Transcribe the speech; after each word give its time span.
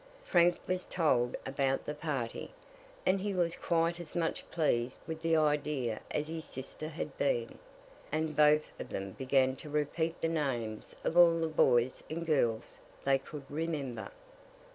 Frank 0.25 0.57
was 0.65 0.83
told 0.83 1.37
about 1.45 1.85
the 1.85 1.93
party, 1.93 2.49
and 3.05 3.19
he 3.19 3.35
was 3.35 3.55
quite 3.55 3.99
as 3.99 4.15
much 4.15 4.49
pleased 4.49 4.97
with 5.05 5.21
the 5.21 5.35
idea 5.35 6.01
as 6.09 6.27
his 6.27 6.43
sister 6.45 6.87
had 6.89 7.15
been; 7.19 7.59
and 8.11 8.35
both 8.35 8.63
of 8.79 8.89
them 8.89 9.11
began 9.11 9.55
to 9.57 9.69
repeat 9.69 10.19
the 10.19 10.27
names 10.27 10.95
of 11.03 11.15
all 11.15 11.39
the 11.39 11.45
boys 11.47 12.01
and 12.09 12.25
girls 12.25 12.79
they 13.03 13.19
could 13.19 13.45
remember. 13.47 14.09